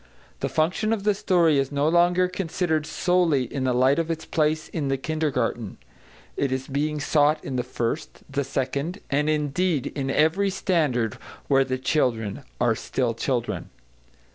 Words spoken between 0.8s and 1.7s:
of the story